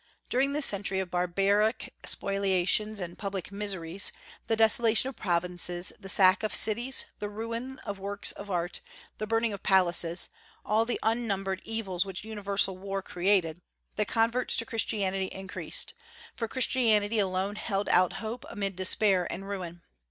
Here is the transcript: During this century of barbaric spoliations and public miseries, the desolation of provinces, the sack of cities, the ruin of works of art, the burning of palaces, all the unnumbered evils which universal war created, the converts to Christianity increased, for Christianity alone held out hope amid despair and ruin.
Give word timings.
During 0.29 0.53
this 0.53 0.65
century 0.65 0.97
of 0.99 1.11
barbaric 1.11 1.93
spoliations 2.03 2.99
and 2.99 3.19
public 3.19 3.51
miseries, 3.51 4.11
the 4.47 4.55
desolation 4.55 5.09
of 5.09 5.15
provinces, 5.15 5.93
the 5.99 6.09
sack 6.09 6.41
of 6.41 6.55
cities, 6.55 7.05
the 7.19 7.29
ruin 7.29 7.77
of 7.85 7.99
works 7.99 8.31
of 8.31 8.49
art, 8.49 8.81
the 9.19 9.27
burning 9.27 9.53
of 9.53 9.61
palaces, 9.61 10.29
all 10.65 10.85
the 10.85 10.99
unnumbered 11.03 11.61
evils 11.65 12.03
which 12.03 12.23
universal 12.25 12.79
war 12.79 13.03
created, 13.03 13.61
the 13.95 14.03
converts 14.03 14.57
to 14.57 14.65
Christianity 14.65 15.27
increased, 15.27 15.93
for 16.35 16.47
Christianity 16.47 17.19
alone 17.19 17.55
held 17.55 17.87
out 17.89 18.13
hope 18.13 18.43
amid 18.49 18.75
despair 18.75 19.31
and 19.31 19.47
ruin. 19.47 19.83